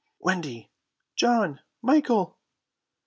"Wendy!" 0.17 0.71
"John!" 1.15 1.59
"Michael!" 1.83 2.35